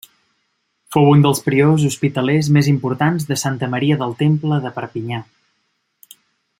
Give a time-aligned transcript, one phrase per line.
[0.95, 5.25] Fou un dels priors hospitalers més importants de Santa Maria del Temple de Perpinyà.